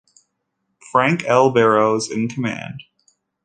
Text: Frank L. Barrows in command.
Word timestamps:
Frank 0.91 1.25
L. 1.25 1.51
Barrows 1.51 2.09
in 2.09 2.27
command. 2.27 2.81